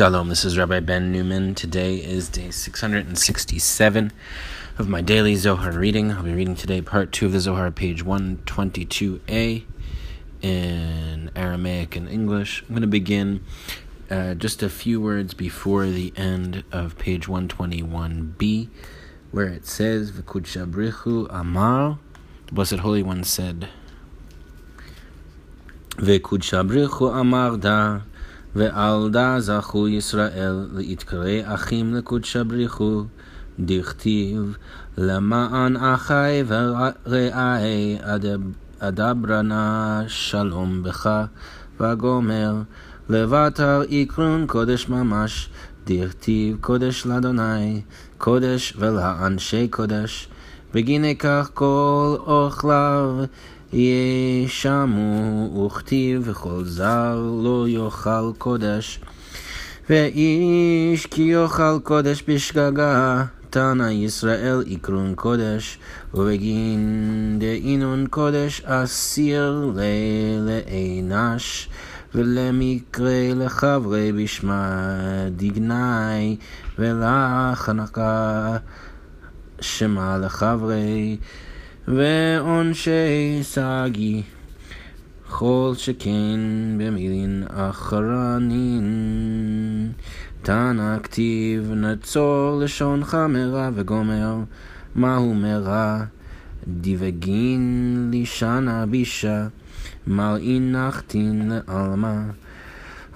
Shalom, 0.00 0.30
this 0.30 0.46
is 0.46 0.56
Rabbi 0.56 0.80
Ben 0.80 1.12
Newman. 1.12 1.54
Today 1.54 1.96
is 1.96 2.30
day 2.30 2.50
667 2.50 4.12
of 4.78 4.88
my 4.88 5.02
daily 5.02 5.36
Zohar 5.36 5.72
reading. 5.72 6.10
I'll 6.10 6.22
be 6.22 6.32
reading 6.32 6.54
today 6.54 6.80
part 6.80 7.12
2 7.12 7.26
of 7.26 7.32
the 7.32 7.40
Zohar, 7.40 7.70
page 7.70 8.02
122a 8.02 9.64
in 10.40 11.30
Aramaic 11.36 11.96
and 11.96 12.08
English. 12.08 12.62
I'm 12.62 12.68
going 12.68 12.80
to 12.80 12.86
begin 12.86 13.44
uh, 14.10 14.32
just 14.32 14.62
a 14.62 14.70
few 14.70 15.02
words 15.02 15.34
before 15.34 15.84
the 15.84 16.14
end 16.16 16.64
of 16.72 16.96
page 16.96 17.26
121b, 17.26 18.68
where 19.32 19.48
it 19.48 19.66
says, 19.66 20.12
V'kud 20.12 20.44
shabrichu 20.44 21.26
amar, 21.28 21.98
the 22.46 22.54
Blessed 22.54 22.76
Holy 22.76 23.02
One 23.02 23.22
said, 23.22 23.68
V'kud 25.96 26.40
shabrichu 26.40 27.14
amar 27.14 27.58
da, 27.58 28.00
ועל 28.54 29.10
דא 29.10 29.36
זכו 29.38 29.88
ישראל 29.88 30.68
להתקרא 30.72 31.40
אחים 31.44 31.94
לקודשא 31.94 32.42
בריחו, 32.42 33.04
דכתיב 33.58 34.56
למען 34.98 35.76
אחי 35.76 36.42
ורעי 36.46 37.98
אדברנה 38.78 40.02
שלום 40.06 40.82
בך, 40.82 41.24
וגומר 41.80 42.54
לבטר 43.08 43.82
עקרון 43.90 44.46
קודש 44.46 44.88
ממש, 44.88 45.50
דכתיב 45.86 46.56
קודש 46.60 47.06
לאדוני, 47.06 47.82
קודש 48.18 48.74
ולאנשי 48.78 49.68
קודש, 49.68 50.28
בגיני 50.74 51.16
כך 51.16 51.50
כל 51.54 52.16
אוכליו 52.26 53.24
ישמו 53.72 55.66
וכתיב 55.66 56.22
וכל 56.24 56.64
זר 56.64 57.22
לא 57.42 57.68
יאכל 57.68 58.32
קודש. 58.38 59.00
ואיש 59.90 61.06
כי 61.06 61.22
יאכל 61.22 61.78
קודש 61.82 62.24
בשגגה 62.28 63.24
תנא 63.50 63.90
ישראל 63.90 64.62
יקרון 64.66 65.14
קודש. 65.14 65.78
ובגין 66.14 67.36
דאינון 67.40 68.06
קודש 68.10 68.62
אסיר 68.64 69.72
לאנש 70.46 71.68
ולמקרה 72.14 73.30
לחברי 73.34 74.12
בשמה 74.12 74.88
דגנאי. 75.36 76.36
ולחנקה 76.78 78.56
שמה 79.60 80.18
לחברי 80.18 81.16
ועונשי 81.96 83.38
סגי, 83.42 84.22
כל 85.28 85.72
שכן 85.76 86.40
במילין 86.78 87.44
אחרנין. 87.48 88.82
תנא 90.42 90.98
כתיב 91.02 91.72
נצור 91.72 92.60
לשונך 92.62 93.16
מרע 93.28 93.70
וגומר, 93.74 94.36
מהו 94.94 95.34
מרע? 95.34 96.04
דיבגין 96.68 98.08
לישנה 98.12 98.86
בישה, 98.86 99.46
מלאין 100.06 100.72
נחתין 100.76 101.50
לעלמה. 101.50 102.22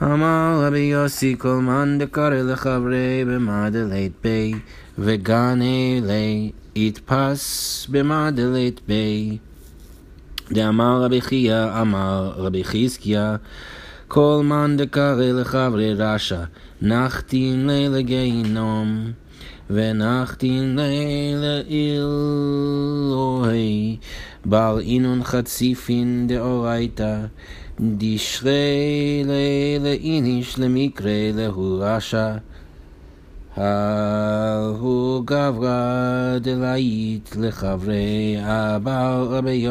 אמר 0.02 0.60
רבי 0.66 0.78
יוסי 0.78 1.34
כל 1.38 1.60
מאן 1.62 1.98
דקרא 1.98 2.28
לחברי 2.28 3.24
במדלית 3.26 4.12
בי, 4.22 4.54
וגן 4.98 5.58
אלי 5.62 6.52
יתפס 6.76 7.86
במדלת 7.90 8.80
בי. 8.88 9.38
דאמר 10.52 11.02
רבי 11.02 11.20
חייא, 11.20 11.80
אמר 11.80 12.32
רבי 12.36 12.64
חזקיה, 12.64 13.36
כל 14.08 14.40
מאן 14.44 14.76
דקרא 14.76 15.32
לחברי 15.32 15.94
רשע, 15.94 16.40
נחתין 16.82 17.66
לי 17.66 17.88
לגיהינום, 17.88 19.10
ונחתין 19.70 20.78
לי 20.78 21.34
לאלוהי, 23.04 23.96
בעל 24.44 24.80
אינון 24.80 25.24
חציפין 25.24 26.26
דאורייתא, 26.28 27.18
דשרי 27.80 29.24
לי 29.26 29.78
לאיניש 29.80 30.58
למקרה 30.58 31.30
להו 31.34 31.78
רשע. 31.80 32.34
ההוא 33.56 35.22
גברא 35.24 36.38
דלאית 36.40 37.36
לחברי 37.40 38.36
הבעל 38.42 39.22
רבי 39.22 39.66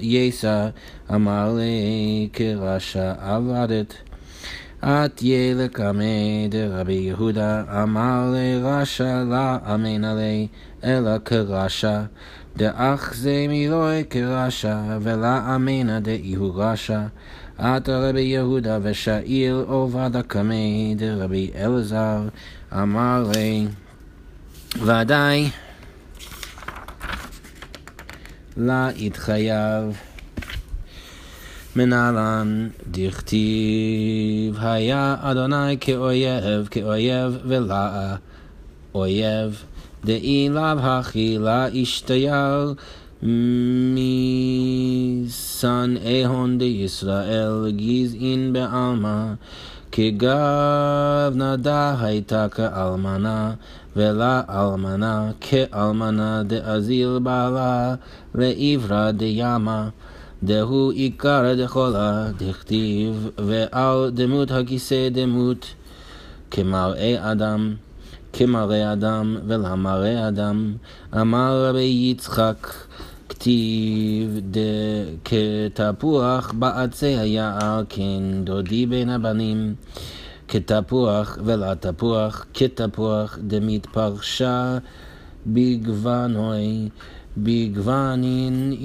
יסע 0.00 0.68
אמר 1.14 1.54
לי 1.56 2.28
כרשע 2.32 3.12
עבדת 3.20 3.94
את 4.84 5.22
ילקמי 5.22 6.48
דרבי 6.50 6.92
יהודה 6.92 7.82
אמר 7.82 8.34
לרשע 8.34 9.24
לא 9.24 9.74
אמן 9.74 10.04
עלי 10.04 10.46
אלא 10.84 11.18
כרשע 11.24 12.00
דאח 12.56 13.14
זה 13.14 13.46
מילוי 13.48 14.04
כרשע 14.10 14.78
ולא 15.00 15.54
אמינא 15.54 15.98
דאיהו 15.98 16.52
רשע 16.54 17.00
עתה 17.58 17.98
רבי 17.98 18.20
יהודה 18.20 18.78
ושאיל 18.82 19.54
עובדא 19.66 20.22
קמי 20.22 20.94
דרבי 20.98 21.50
אלעזר 21.54 22.20
אמר 22.72 23.30
לי 23.34 23.66
ודאי 24.82 25.50
לה 28.56 28.88
יתחייב 28.96 29.96
מנהלן 31.76 32.68
דכתיב 32.90 34.56
היה 34.60 35.16
אדוני 35.20 35.78
כאויב 35.80 36.68
כאויב 36.70 37.38
ולאה 37.44 38.16
אויב 38.94 39.64
דאי 40.04 40.48
לאו 40.48 40.80
הכי 40.80 41.38
לה 41.38 41.66
ישתייר 41.72 42.74
משנאהון 45.26 46.58
דישראל 46.58 47.70
גזעין 47.70 48.52
בעלמא 48.52 49.32
כגב 49.92 51.32
נדה 51.34 51.94
הייתה 52.00 52.48
כאלמנה 52.48 53.52
ולאלמנה 53.96 55.30
כאלמנה 55.40 56.42
דאזיל 56.42 57.18
בעלה 57.22 57.94
לעברה 58.34 59.12
דימה 59.12 59.88
דהו 60.42 60.90
עיקר 60.90 61.54
דכלה 61.64 62.28
דכתיב 62.38 63.28
ועל 63.38 64.10
דמות 64.14 64.50
הכיסא 64.50 65.08
דמות 65.08 65.66
כמראה 66.50 67.32
אדם 67.32 67.74
כמראה 68.32 68.92
אדם 68.92 69.36
ולמראה 69.46 70.28
אדם 70.28 70.72
אמר 71.20 71.68
רבי 71.68 72.10
יצחק 72.10 72.87
כתיב 73.38 74.40
כתפוח 75.24 76.52
בעצי 76.58 77.06
היער 77.06 77.82
כן 77.88 78.44
דודי 78.44 78.86
בין 78.86 79.10
הבנים. 79.10 79.74
כתפוח 80.48 81.38
ולתפוח 81.44 82.46
כתפוח 82.54 83.38
דמתפרשה 83.42 84.78
בגוונוי. 85.46 86.88
בגוונין 87.36 88.76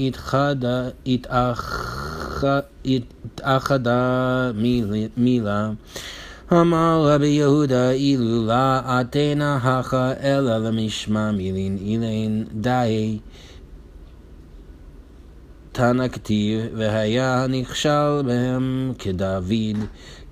התאחדה 2.85 4.51
מילה. 5.17 5.71
אמר 6.51 7.05
רבי 7.07 7.27
יהודה 7.27 7.91
אילו 7.91 8.45
לה 8.45 8.81
עתנה 8.85 9.55
הכה 9.55 10.13
אלא 10.23 10.57
למשמע 10.57 11.31
מילין 11.31 11.77
אילין 11.81 12.45
די 12.53 13.19
תנא 15.73 16.07
כתיב, 16.07 16.61
והיה 16.77 17.45
נכשל 17.49 18.21
בהם 18.25 18.93
כדוד, 18.99 19.77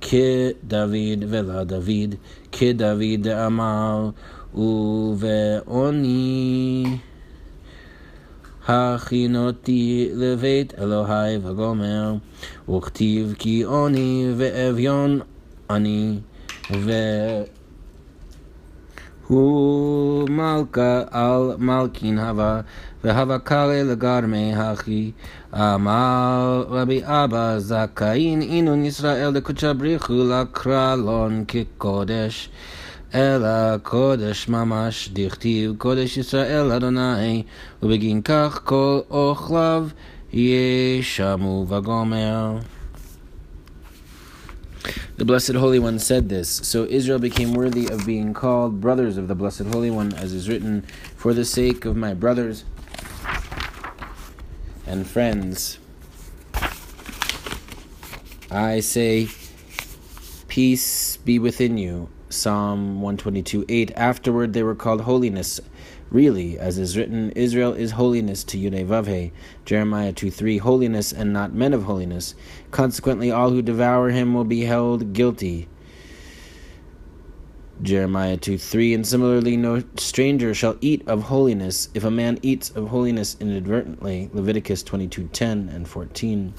כדוד 0.02 1.24
ולדוד, 1.30 2.16
כדוד 2.52 3.28
אמר, 3.28 4.10
ובעוני 4.56 6.04
הכינותי 8.68 10.10
לבית 10.14 10.74
אלוהי 10.80 11.38
וגומר, 11.38 12.14
וכתיב 12.70 13.36
כי 13.40 13.62
עוני 13.62 14.32
ואביון 14.38 15.20
אני, 15.70 16.20
והוא 16.70 17.61
מלכה 20.30 21.02
על 21.12 21.56
מלכין 21.58 22.20
הווה, 22.20 22.62
והווה 23.04 23.40
קרא 23.40 23.84
לגרמי 23.84 24.54
הכי. 24.56 25.12
אמר 25.54 26.66
רבי 26.70 27.02
אבא 27.04 27.60
זכאין 27.60 28.42
אינון 28.42 28.86
ישראל 28.86 29.30
לקודשא 29.30 29.74
בריחו 29.74 30.14
לקרלון 30.14 31.44
כקודש. 31.48 32.50
אלא 33.16 33.78
קודש 33.84 34.48
ממש, 34.50 35.10
דכתיב 35.14 35.76
קודש 35.78 36.18
ישראל 36.18 36.72
אדוני, 36.72 37.44
ובגין 37.84 38.22
כך 38.22 38.62
כל 38.64 39.00
אוכליו 39.10 39.88
ישמו 40.34 41.66
וגומר. 41.70 42.58
The 45.22 45.26
Blessed 45.26 45.54
Holy 45.54 45.78
One 45.78 46.00
said 46.00 46.30
this, 46.30 46.50
so 46.50 46.86
Israel 46.86 47.20
became 47.20 47.54
worthy 47.54 47.88
of 47.88 48.08
being 48.08 48.34
called 48.34 48.82
brothers 48.82 49.18
of 49.18 49.28
the 49.28 49.36
Blessed 49.36 49.66
Holy 49.66 49.92
One, 49.92 50.12
as 50.16 50.34
is 50.34 50.50
written, 50.50 50.82
For 51.16 51.32
the 51.32 51.46
sake 51.46 51.86
of 51.86 51.96
my 51.96 52.16
brothers 52.16 52.66
and 54.88 55.06
friends, 55.06 55.78
I 58.50 58.80
say, 58.80 59.28
Peace 60.48 61.18
be 61.18 61.38
within 61.38 61.78
you. 61.78 62.10
Psalm 62.30 62.96
122 62.96 63.66
8. 63.70 63.92
Afterward 63.96 64.54
they 64.54 64.64
were 64.64 64.74
called 64.74 65.02
holiness. 65.02 65.62
Really, 66.12 66.60
as 66.60 66.78
is 66.78 66.98
written, 66.98 67.32
Israel 67.32 67.72
is 67.72 67.92
holiness 67.92 68.44
to 68.44 68.58
Yudevavhe. 68.58 69.32
Jeremiah 69.64 70.12
2 70.12 70.30
3. 70.30 70.58
Holiness 70.58 71.14
and 71.14 71.32
not 71.32 71.54
men 71.54 71.74
of 71.74 71.84
holiness. 71.84 72.36
Consequently, 72.70 73.32
all 73.32 73.52
who 73.52 73.62
devour 73.62 74.10
him 74.10 74.34
will 74.34 74.44
be 74.44 74.66
held 74.66 75.14
guilty. 75.14 75.70
Jeremiah 77.82 78.36
2 78.36 78.58
3. 78.58 78.94
And 78.94 79.08
similarly, 79.08 79.56
no 79.56 79.84
stranger 79.96 80.54
shall 80.54 80.76
eat 80.82 81.08
of 81.08 81.24
holiness 81.24 81.88
if 81.94 82.04
a 82.04 82.12
man 82.12 82.40
eats 82.42 82.70
of 82.72 82.90
holiness 82.90 83.38
inadvertently. 83.40 84.30
Leviticus 84.34 84.84
22 84.84 85.30
10 85.30 85.70
and 85.70 85.88
14 85.88 86.54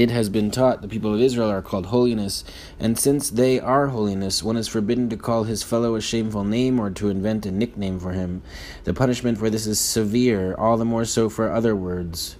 it 0.00 0.10
has 0.10 0.30
been 0.30 0.50
taught 0.50 0.80
the 0.80 0.88
people 0.88 1.12
of 1.12 1.20
Israel 1.20 1.50
are 1.50 1.60
called 1.60 1.84
holiness, 1.86 2.42
and 2.78 2.98
since 2.98 3.28
they 3.28 3.60
are 3.60 3.88
holiness, 3.88 4.42
one 4.42 4.56
is 4.56 4.66
forbidden 4.66 5.10
to 5.10 5.16
call 5.18 5.44
his 5.44 5.62
fellow 5.62 5.94
a 5.94 6.00
shameful 6.00 6.42
name 6.42 6.80
or 6.80 6.88
to 6.88 7.10
invent 7.10 7.44
a 7.44 7.50
nickname 7.50 8.00
for 8.00 8.12
him. 8.12 8.40
The 8.84 8.94
punishment 8.94 9.36
for 9.36 9.50
this 9.50 9.66
is 9.66 9.78
severe, 9.78 10.54
all 10.54 10.78
the 10.78 10.86
more 10.86 11.04
so 11.04 11.28
for 11.28 11.52
other 11.52 11.76
words. 11.76 12.36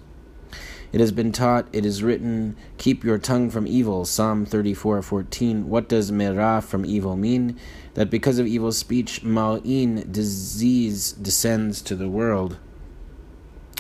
It 0.91 1.01
has 1.01 1.13
been 1.13 1.33
taught, 1.33 1.69
it 1.71 1.85
is 1.85 2.03
written, 2.03 2.57
Keep 2.79 3.05
your 3.05 3.19
tongue 3.19 3.51
from 3.51 3.67
evil. 3.67 4.07
Psalm 4.07 4.47
34:14. 4.47 5.65
What 5.67 5.87
does 5.87 6.11
merah 6.11 6.65
from 6.65 6.87
evil 6.87 7.15
mean? 7.15 7.59
That 7.93 8.09
because 8.09 8.39
of 8.39 8.47
evil 8.47 8.73
speech, 8.73 9.23
ma'in, 9.23 10.11
disease, 10.11 11.13
descends 11.13 11.83
to 11.83 11.95
the 11.95 12.09
world. 12.09 12.57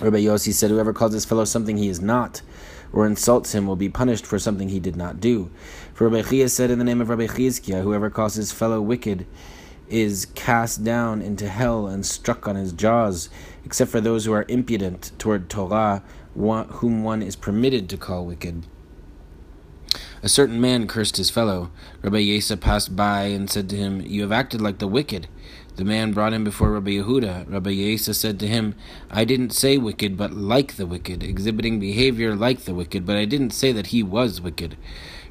Rabbi 0.03 0.19
Yossi 0.19 0.53
said, 0.53 0.71
Whoever 0.71 0.93
calls 0.93 1.15
his 1.15 1.25
fellow 1.25 1.45
something 1.45 1.77
he 1.77 1.89
is 1.89 2.01
not, 2.01 2.43
or 2.93 3.07
insults 3.07 3.55
him 3.55 3.67
will 3.67 3.77
be 3.77 3.89
punished 3.89 4.27
for 4.27 4.39
something 4.39 4.69
he 4.69 4.81
did 4.81 4.97
not 4.97 5.21
do. 5.21 5.51
For 5.95 6.09
Rabbi 6.09 6.29
Chia 6.29 6.49
said 6.49 6.71
in 6.71 6.79
the 6.79 6.85
name 6.85 7.01
of 7.01 7.09
Rabbi 7.09 7.27
Chizkiah, 7.27 7.83
whoever 7.83 8.11
calls 8.11 8.35
his 8.35 8.53
fellow 8.53 8.81
wicked 8.81 9.27
is 9.89 10.27
cast 10.35 10.85
down 10.85 11.21
into 11.21 11.49
hell 11.49 11.87
and 11.87 12.07
struck 12.07 12.47
on 12.47 12.57
his 12.57 12.73
jaws, 12.73 13.29
except 13.65 13.91
for 13.91 14.01
those 14.01 14.25
who 14.25 14.33
are 14.33 14.47
impudent 14.49 15.13
toward 15.19 15.51
Torah, 15.51 16.03
whom 16.35 17.03
one 17.03 17.23
is 17.23 17.37
permitted 17.37 17.89
to 17.89 17.97
call 17.97 18.25
wicked. 18.25 18.67
A 20.23 20.29
certain 20.29 20.61
man 20.61 20.87
cursed 20.87 21.17
his 21.17 21.31
fellow. 21.31 21.71
Rabbi 22.03 22.19
Yesa 22.19 22.61
passed 22.61 22.95
by 22.95 23.25
and 23.25 23.51
said 23.51 23.69
to 23.71 23.77
him, 23.77 24.03
You 24.03 24.23
have 24.23 24.33
acted 24.33 24.61
like 24.61 24.79
the 24.79 24.87
wicked. 24.87 25.29
The 25.81 25.87
man 25.87 26.13
brought 26.13 26.35
him 26.35 26.45
before 26.45 26.73
Rabbi 26.73 26.91
Yehuda. 26.91 27.51
Rabbi 27.51 27.71
Yesa 27.71 28.15
said 28.15 28.39
to 28.41 28.47
him, 28.47 28.75
I 29.11 29.25
didn't 29.25 29.55
say 29.55 29.79
wicked, 29.79 30.15
but 30.15 30.31
like 30.31 30.77
the 30.77 30.85
wicked, 30.85 31.23
exhibiting 31.23 31.81
behavior 31.81 32.37
like 32.37 32.67
the 32.67 32.75
wicked, 32.75 33.07
but 33.07 33.17
I 33.17 33.25
didn't 33.25 33.53
say 33.53 33.73
that 33.73 33.87
he 33.87 34.03
was 34.03 34.43
wicked. 34.43 34.77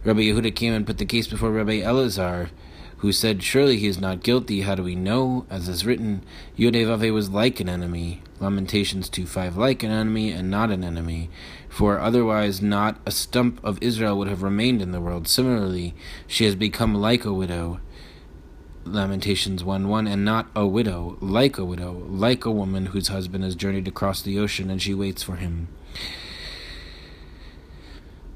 Rabbi 0.04 0.22
Yehuda 0.22 0.56
came 0.56 0.74
and 0.74 0.88
put 0.88 0.98
the 0.98 1.06
case 1.06 1.28
before 1.28 1.52
Rabbi 1.52 1.82
Elazar, 1.82 2.50
who 2.98 3.12
said, 3.12 3.44
Surely 3.44 3.78
he 3.78 3.86
is 3.86 4.02
not 4.02 4.24
guilty. 4.24 4.62
How 4.62 4.74
do 4.74 4.82
we 4.82 4.96
know? 4.96 5.46
As 5.52 5.70
is 5.70 5.86
written, 5.86 6.24
Yodevave 6.58 7.14
was 7.14 7.30
like 7.30 7.60
an 7.60 7.70
enemy. 7.70 8.24
Lamentations 8.40 9.08
2 9.08 9.28
5, 9.28 9.56
like 9.56 9.84
an 9.84 9.92
enemy 9.92 10.32
and 10.32 10.50
not 10.50 10.72
an 10.72 10.84
enemy. 10.84 11.30
For 11.70 12.00
otherwise, 12.00 12.60
not 12.60 13.00
a 13.06 13.12
stump 13.12 13.64
of 13.64 13.78
Israel 13.82 14.18
would 14.18 14.30
have 14.30 14.42
remained 14.42 14.82
in 14.82 14.94
the 14.94 15.00
world. 15.00 15.28
Similarly, 15.28 15.94
she 16.26 16.46
has 16.46 16.56
become 16.56 16.96
like 16.96 17.24
a 17.24 17.32
widow. 17.32 17.82
Lamentations 18.86 19.64
1 19.64 19.88
1, 19.88 20.08
and 20.08 20.26
not 20.26 20.48
a 20.56 20.66
widow, 20.66 21.18
like 21.22 21.58
a 21.58 21.66
widow, 21.66 22.06
like 22.10 22.46
a 22.46 22.52
woman 22.52 22.88
whose 22.88 23.10
husband 23.10 23.44
has 23.44 23.56
journeyed 23.56 23.88
across 23.88 24.22
the 24.22 24.40
ocean 24.40 24.70
and 24.70 24.82
she 24.82 24.94
waits 24.94 25.24
for 25.24 25.36
him. 25.36 25.68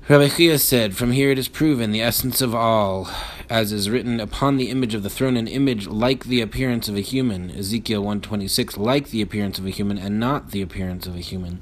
Rabbi 0.10 0.28
Chia 0.28 0.60
said, 0.60 0.98
From 0.98 1.14
here 1.14 1.32
it 1.32 1.40
is 1.40 1.48
proven 1.48 1.92
the 1.92 2.02
essence 2.02 2.42
of 2.42 2.54
all, 2.54 3.10
as 3.50 3.72
is 3.72 3.90
written, 3.90 4.20
upon 4.20 4.58
the 4.58 4.70
image 4.70 4.94
of 4.94 5.02
the 5.02 5.10
throne, 5.10 5.38
an 5.38 5.48
image 5.48 5.88
like 5.88 6.26
the 6.26 6.42
appearance 6.42 6.90
of 6.90 6.98
a 6.98 7.00
human. 7.00 7.50
Ezekiel 7.50 8.02
126, 8.02 8.76
like 8.76 9.12
the 9.12 9.22
appearance 9.22 9.58
of 9.58 9.66
a 9.66 9.70
human, 9.70 9.98
and 9.98 10.20
not 10.20 10.52
the 10.52 10.62
appearance 10.62 11.08
of 11.08 11.16
a 11.16 11.20
human. 11.20 11.62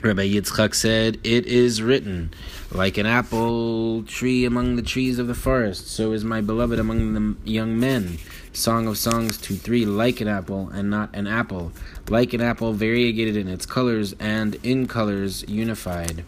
Rabbi 0.00 0.28
Yitzchak 0.28 0.76
said, 0.76 1.18
It 1.24 1.46
is 1.46 1.82
written, 1.82 2.32
like 2.70 2.98
an 2.98 3.06
apple 3.06 4.04
tree 4.04 4.44
among 4.44 4.76
the 4.76 4.82
trees 4.82 5.18
of 5.18 5.26
the 5.26 5.34
forest, 5.34 5.88
so 5.88 6.12
is 6.12 6.24
my 6.24 6.40
beloved 6.40 6.78
among 6.78 7.14
the 7.14 7.50
young 7.50 7.80
men. 7.80 8.18
Song 8.52 8.86
of 8.86 8.96
Songs 8.96 9.36
2 9.38 9.56
3, 9.56 9.86
like 9.86 10.20
an 10.20 10.28
apple 10.28 10.68
and 10.68 10.88
not 10.88 11.12
an 11.16 11.26
apple, 11.26 11.72
like 12.08 12.32
an 12.32 12.40
apple 12.40 12.72
variegated 12.74 13.36
in 13.36 13.48
its 13.48 13.66
colors 13.66 14.14
and 14.20 14.54
in 14.62 14.86
colors 14.86 15.44
unified. 15.48 16.24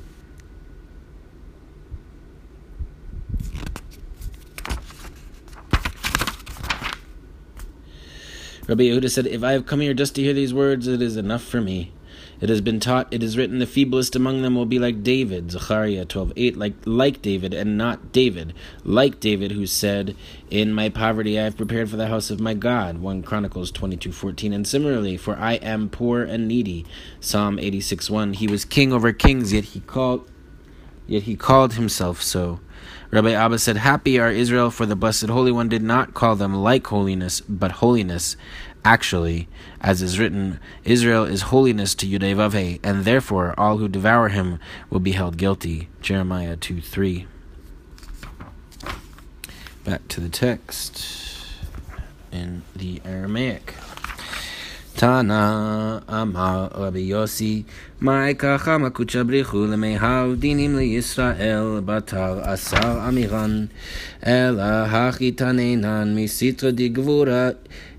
Rabbi 8.66 8.82
Yehuda 8.82 9.08
said, 9.08 9.28
If 9.28 9.44
I 9.44 9.52
have 9.52 9.66
come 9.66 9.80
here 9.80 9.94
just 9.94 10.16
to 10.16 10.22
hear 10.22 10.32
these 10.32 10.52
words, 10.52 10.88
it 10.88 11.00
is 11.00 11.16
enough 11.16 11.44
for 11.44 11.60
me. 11.60 11.92
It 12.40 12.48
has 12.48 12.62
been 12.62 12.80
taught, 12.80 13.08
it 13.10 13.22
is 13.22 13.36
written, 13.36 13.58
the 13.58 13.66
feeblest 13.66 14.16
among 14.16 14.40
them 14.40 14.54
will 14.54 14.64
be 14.64 14.78
like 14.78 15.02
David, 15.02 15.50
Zechariah 15.50 16.06
12:8, 16.06 16.56
like 16.56 16.74
like 16.86 17.20
David 17.20 17.52
and 17.52 17.76
not 17.76 18.12
David, 18.12 18.54
like 18.82 19.20
David 19.20 19.52
who 19.52 19.66
said, 19.66 20.16
"In 20.50 20.72
my 20.72 20.88
poverty 20.88 21.38
I 21.38 21.44
have 21.44 21.58
prepared 21.58 21.90
for 21.90 21.96
the 21.96 22.06
house 22.06 22.30
of 22.30 22.40
my 22.40 22.54
God." 22.54 22.98
1 22.98 23.22
Chronicles 23.22 23.70
22:14, 23.70 24.54
and 24.54 24.66
similarly, 24.66 25.18
for 25.18 25.36
I 25.36 25.54
am 25.54 25.90
poor 25.90 26.22
and 26.22 26.48
needy, 26.48 26.86
Psalm 27.20 27.58
86:1. 27.58 28.32
He 28.32 28.46
was 28.46 28.64
king 28.64 28.90
over 28.90 29.12
kings, 29.12 29.52
yet 29.52 29.64
he 29.64 29.80
called 29.80 30.24
yet 31.06 31.24
he 31.24 31.36
called 31.36 31.74
himself 31.74 32.22
so. 32.22 32.60
Rabbi 33.10 33.32
Abba 33.32 33.58
said, 33.58 33.78
Happy 33.78 34.20
are 34.20 34.30
Israel, 34.30 34.70
for 34.70 34.86
the 34.86 34.94
Blessed 34.94 35.28
Holy 35.28 35.50
One 35.50 35.68
did 35.68 35.82
not 35.82 36.14
call 36.14 36.36
them 36.36 36.54
like 36.54 36.86
holiness, 36.86 37.40
but 37.40 37.72
holiness. 37.72 38.36
Actually, 38.84 39.46
as 39.80 40.00
is 40.00 40.18
written, 40.18 40.58
Israel 40.84 41.24
is 41.24 41.42
holiness 41.42 41.94
to 41.94 42.06
Yudevave, 42.06 42.80
and 42.82 43.04
therefore 43.04 43.54
all 43.58 43.76
who 43.76 43.88
devour 43.88 44.28
him 44.28 44.58
will 44.88 45.00
be 45.00 45.12
held 45.12 45.36
guilty. 45.36 45.88
Jeremiah 46.00 46.56
2 46.56 46.80
3. 46.80 47.26
Back 49.84 50.08
to 50.08 50.20
the 50.20 50.28
text 50.28 51.46
in 52.32 52.62
the 52.74 53.02
Aramaic. 53.04 53.74
Tana 54.96 56.02
Amar 56.08 56.70
Rabbi 56.76 56.98
Yossi, 57.08 57.64
Mai 58.00 58.34
kacha 58.34 58.78
makucha 58.78 59.24
brichu 59.24 59.66
lemehal 59.66 60.36
dinim 60.36 60.74
Yisrael 60.74 61.82
batar 61.82 62.46
asar 62.46 63.08
amiran, 63.08 63.70
ela 64.22 64.86
hachitanenan 64.90 66.14
misitra 66.14 66.70
digvura 66.70 67.56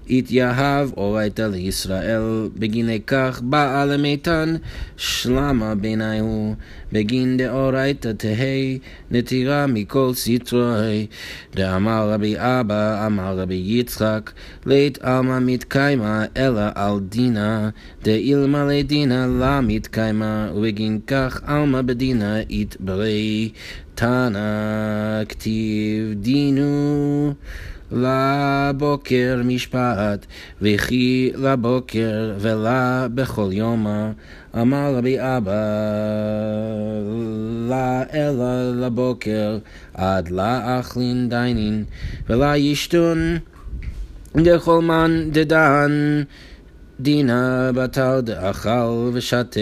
התייהב 0.09 0.89
אורייתא 0.97 1.41
לישראל, 1.41 2.49
בגיני 2.57 2.99
כך 3.07 3.41
באה 3.43 3.85
למיתן 3.85 4.55
שלמה 4.97 5.75
בעיניהו, 5.75 6.55
בגין 6.91 7.37
דאורייתא 7.37 8.11
תהא 8.17 8.77
נטירה 9.11 9.67
מכל 9.67 10.11
סטרוי. 10.13 11.07
דאמר 11.55 12.09
רבי 12.11 12.35
אבא, 12.37 13.05
אמר 13.05 13.39
רבי 13.39 13.63
יצחק, 13.65 14.31
לית 14.65 14.97
עלמא 15.01 15.39
מתקיימה 15.39 16.25
אלא 16.37 16.61
על 16.75 16.99
דינה, 16.99 17.69
דאילמלא 18.03 18.81
דינה 18.81 19.27
לה 19.27 19.61
מתקיימה, 19.61 20.51
ובגין 20.55 20.99
כך 21.07 21.41
עלמא 21.45 21.81
בדינה 21.81 22.35
יתברי. 22.49 23.51
תנא 23.95 25.23
כתיב 25.29 26.13
דינו 26.13 27.33
לבוקר 27.91 29.41
משפט, 29.45 30.25
וכי 30.61 31.31
לבוקר 31.35 32.33
ולה 32.39 33.07
בכל 33.13 33.49
יומא. 33.51 34.09
אמר 34.61 34.95
רבי 34.95 35.17
אבא, 35.19 35.51
לה 37.69 38.03
אלא 38.13 38.71
לבוקר, 38.85 39.57
עד 39.93 40.29
לאכלין 40.29 41.29
דיינין, 41.29 41.83
ולה 42.29 42.57
ישתון 42.57 43.37
דכל 44.37 44.81
מן 44.81 45.29
דדן, 45.31 46.23
דינה 46.99 47.71
בטל 47.75 48.21
דאכל 48.21 49.09
ושתה, 49.13 49.59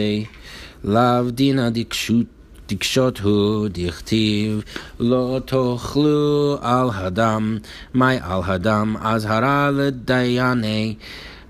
לאו 0.84 1.32
דינה 1.32 1.70
דקשות 1.70 2.39
דקשות 2.70 3.20
הוא 3.20 3.68
דכתיב 3.72 4.64
לא 5.00 5.40
תאכלו 5.46 6.58
על 6.62 6.90
הדם, 6.94 7.58
מי 7.96 8.16
על 8.22 8.42
הדם 8.46 8.96
אזהרה 9.02 9.72
לדייני 9.72 10.96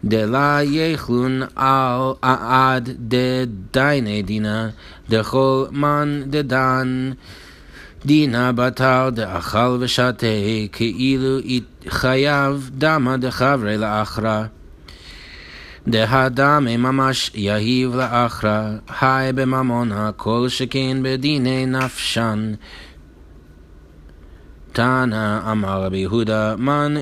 דלה 0.06 0.60
יאכלון 0.64 1.42
על 1.56 2.02
עד 2.22 2.90
דדייני 3.00 4.22
דינה 4.22 4.70
דכל 5.10 5.66
מן 5.72 6.22
דדן 6.26 7.12
דינה 8.06 8.52
בתר 8.52 9.10
דאכל 9.14 9.78
ושתה, 9.80 10.28
כאילו 10.72 11.38
חייב 11.90 12.70
דמה 12.78 13.18
דחברי 13.18 13.78
לאחרא. 13.78 14.44
דהדמי 15.88 16.78
ממש 16.78 17.32
יהיב 17.36 17.96
לאחרא, 17.96 18.70
היי 19.02 19.34
בממונה, 19.34 20.12
כל 20.18 20.46
שכן 20.50 20.98
בדיני 21.04 21.66
נפשן. 21.66 22.54
תנא 24.72 25.52
אמר 25.52 25.84
רבי 25.84 25.98
יהודה, 25.98 26.56
מן 26.58 26.94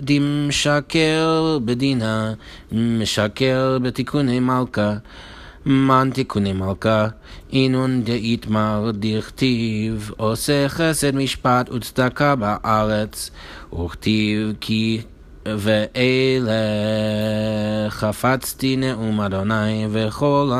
דמשקר 0.00 1.58
בדינה, 1.64 2.32
משקר 2.72 3.78
בתיקוני 3.82 4.40
מלכה. 4.40 4.94
מן 5.66 6.10
תיקוני 6.14 6.52
מלכה, 6.52 7.08
אינון 7.52 8.02
דאיתמר 8.04 8.90
דכתיב, 8.94 10.10
עושה 10.16 10.68
חסד 10.68 11.14
משפט 11.14 11.70
וצדקה 11.70 12.34
בארץ, 12.36 13.30
וכתיב 13.72 14.52
כי 14.60 15.00
ואלה 15.46 16.60
חפצתי 17.88 18.76
נאום 18.76 19.20
אדוני 19.20 19.86
וכל 19.90 20.52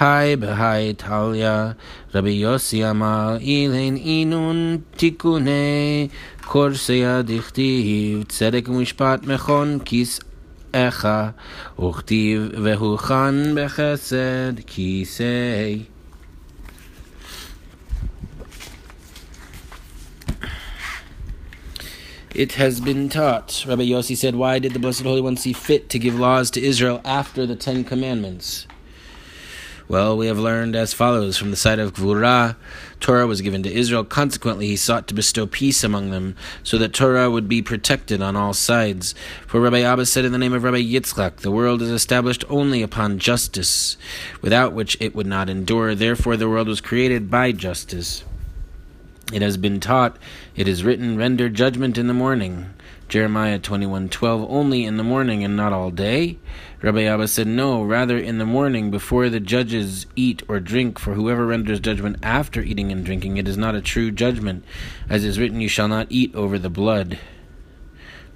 היי 0.00 0.36
בהי 0.36 0.94
טליה. 0.94 1.70
רבי 2.14 2.30
יוסי 2.30 2.90
אמר 2.90 3.36
אילן 3.40 3.96
אינון 3.96 4.78
תיקוני 4.96 6.08
קורסיה 6.44 7.22
דכתיב 7.22 8.24
צדק 8.28 8.68
ומשפט 8.68 9.26
מכון 9.26 9.78
כיס 9.84 10.20
איכה, 10.74 11.30
וכתיב 11.78 12.48
והוכן 12.62 13.34
בחסד 13.54 14.52
כיסא. 14.66 15.24
It 22.40 22.52
has 22.52 22.80
been 22.80 23.10
taught. 23.10 23.66
Rabbi 23.68 23.82
Yossi 23.82 24.16
said, 24.16 24.34
Why 24.34 24.58
did 24.58 24.72
the 24.72 24.78
Blessed 24.78 25.02
Holy 25.02 25.20
One 25.20 25.36
see 25.36 25.52
fit 25.52 25.90
to 25.90 25.98
give 25.98 26.18
laws 26.18 26.50
to 26.52 26.62
Israel 26.62 27.02
after 27.04 27.44
the 27.44 27.54
Ten 27.54 27.84
Commandments? 27.84 28.66
Well, 29.88 30.16
we 30.16 30.26
have 30.26 30.38
learned 30.38 30.74
as 30.74 30.94
follows 30.94 31.36
from 31.36 31.50
the 31.50 31.56
side 31.58 31.78
of 31.78 31.92
Gvurah, 31.92 32.56
Torah 32.98 33.26
was 33.26 33.42
given 33.42 33.62
to 33.64 33.70
Israel. 33.70 34.04
Consequently, 34.04 34.68
he 34.68 34.76
sought 34.76 35.06
to 35.08 35.14
bestow 35.14 35.46
peace 35.46 35.84
among 35.84 36.12
them, 36.12 36.34
so 36.62 36.78
that 36.78 36.94
Torah 36.94 37.30
would 37.30 37.46
be 37.46 37.60
protected 37.60 38.22
on 38.22 38.36
all 38.36 38.54
sides. 38.54 39.14
For 39.46 39.60
Rabbi 39.60 39.82
Abba 39.82 40.06
said 40.06 40.24
in 40.24 40.32
the 40.32 40.38
name 40.38 40.54
of 40.54 40.64
Rabbi 40.64 40.80
Yitzchak, 40.80 41.40
the 41.40 41.50
world 41.50 41.82
is 41.82 41.90
established 41.90 42.46
only 42.48 42.80
upon 42.80 43.18
justice, 43.18 43.98
without 44.40 44.72
which 44.72 44.96
it 44.98 45.14
would 45.14 45.26
not 45.26 45.50
endure. 45.50 45.94
Therefore, 45.94 46.38
the 46.38 46.48
world 46.48 46.68
was 46.68 46.80
created 46.80 47.30
by 47.30 47.52
justice. 47.52 48.24
It 49.32 49.42
has 49.42 49.56
been 49.56 49.78
taught, 49.78 50.16
it 50.56 50.66
is 50.66 50.82
written, 50.82 51.16
render 51.16 51.48
judgment 51.48 51.96
in 51.96 52.08
the 52.08 52.14
morning. 52.14 52.66
Jeremiah 53.08 53.60
21:12 53.60 54.46
only 54.48 54.84
in 54.84 54.96
the 54.96 55.04
morning 55.04 55.44
and 55.44 55.56
not 55.56 55.72
all 55.72 55.92
day? 55.92 56.38
Rabbi 56.82 57.04
Abba 57.04 57.28
said 57.28 57.46
no, 57.46 57.82
rather 57.82 58.18
in 58.18 58.38
the 58.38 58.46
morning 58.46 58.90
before 58.90 59.28
the 59.28 59.38
judges 59.38 60.06
eat 60.16 60.42
or 60.48 60.58
drink, 60.58 60.98
for 60.98 61.14
whoever 61.14 61.46
renders 61.46 61.78
judgment 61.78 62.16
after 62.22 62.60
eating 62.60 62.90
and 62.90 63.04
drinking 63.04 63.36
it 63.36 63.46
is 63.46 63.56
not 63.56 63.76
a 63.76 63.80
true 63.80 64.10
judgment, 64.10 64.64
as 65.08 65.24
is 65.24 65.38
written 65.38 65.60
you 65.60 65.68
shall 65.68 65.88
not 65.88 66.08
eat 66.10 66.34
over 66.34 66.58
the 66.58 66.70
blood. 66.70 67.18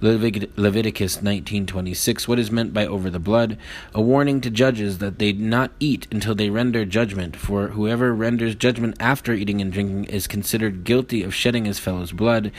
Leviticus 0.04 1.22
19:26 1.22 2.28
What 2.28 2.38
is 2.38 2.50
meant 2.50 2.74
by 2.74 2.86
over 2.86 3.08
the 3.08 3.18
blood? 3.18 3.56
A 3.94 4.02
warning 4.02 4.42
to 4.42 4.50
judges 4.50 4.98
that 4.98 5.18
they 5.18 5.32
not 5.32 5.70
eat 5.80 6.06
until 6.10 6.34
they 6.34 6.50
render 6.50 6.84
judgment, 6.84 7.34
for 7.36 7.68
whoever 7.68 8.14
renders 8.14 8.54
judgment 8.54 8.96
after 9.00 9.32
eating 9.32 9.62
and 9.62 9.72
drinking 9.72 10.04
is 10.04 10.26
considered 10.26 10.84
guilty 10.84 11.22
of 11.22 11.34
shedding 11.34 11.64
his 11.64 11.78
fellow's 11.78 12.12
blood, 12.12 12.52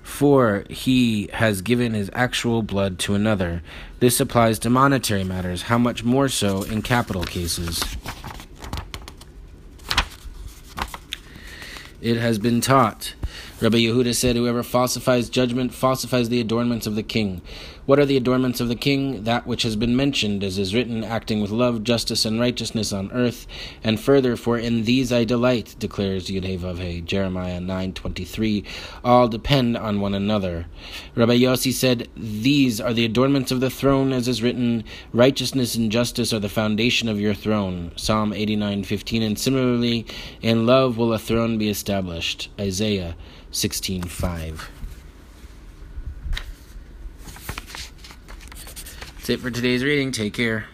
for 0.00 0.64
he 0.68 1.28
has 1.32 1.60
given 1.60 1.92
his 1.92 2.08
actual 2.12 2.62
blood 2.62 3.00
to 3.00 3.16
another. 3.16 3.62
This 3.98 4.20
applies 4.20 4.60
to 4.60 4.70
monetary 4.70 5.24
matters, 5.24 5.62
how 5.62 5.78
much 5.78 6.04
more 6.04 6.28
so 6.28 6.62
in 6.62 6.82
capital 6.82 7.24
cases. 7.24 7.82
It 12.00 12.16
has 12.16 12.38
been 12.38 12.60
taught 12.60 13.14
Rabbi 13.62 13.78
Yehuda 13.78 14.12
said, 14.14 14.34
Whoever 14.34 14.64
falsifies 14.64 15.30
judgment 15.30 15.72
falsifies 15.72 16.28
the 16.28 16.40
adornments 16.40 16.88
of 16.88 16.96
the 16.96 17.02
king. 17.04 17.42
What 17.84 17.98
are 17.98 18.06
the 18.06 18.16
adornments 18.16 18.60
of 18.60 18.68
the 18.68 18.76
king? 18.76 19.24
That 19.24 19.44
which 19.44 19.64
has 19.64 19.74
been 19.74 19.96
mentioned, 19.96 20.44
as 20.44 20.56
is 20.56 20.72
written, 20.72 21.02
acting 21.02 21.40
with 21.40 21.50
love, 21.50 21.82
justice, 21.82 22.24
and 22.24 22.38
righteousness 22.38 22.92
on 22.92 23.10
earth. 23.10 23.46
And 23.82 23.98
further, 23.98 24.36
for 24.36 24.56
in 24.56 24.84
these 24.84 25.12
I 25.12 25.24
delight, 25.24 25.74
declares 25.80 26.28
Yudhevavhe, 26.28 27.04
Jeremiah 27.04 27.58
9.23. 27.58 28.64
All 29.02 29.26
depend 29.26 29.76
on 29.76 30.00
one 30.00 30.14
another. 30.14 30.66
Rabbi 31.16 31.38
Yossi 31.38 31.72
said, 31.72 32.08
These 32.16 32.80
are 32.80 32.92
the 32.92 33.04
adornments 33.04 33.50
of 33.50 33.58
the 33.58 33.70
throne, 33.70 34.12
as 34.12 34.28
is 34.28 34.44
written, 34.44 34.84
Righteousness 35.12 35.74
and 35.74 35.90
justice 35.90 36.32
are 36.32 36.38
the 36.38 36.48
foundation 36.48 37.08
of 37.08 37.18
your 37.18 37.34
throne. 37.34 37.90
Psalm 37.96 38.30
89.15. 38.30 39.26
And 39.26 39.38
similarly, 39.38 40.06
in 40.40 40.66
love 40.66 40.96
will 40.96 41.12
a 41.12 41.18
throne 41.18 41.58
be 41.58 41.68
established. 41.68 42.48
Isaiah 42.60 43.16
16.5. 43.50 44.81
That's 49.22 49.30
it 49.30 49.40
for 49.40 49.52
today's 49.52 49.84
reading. 49.84 50.10
Take 50.10 50.34
care. 50.34 50.66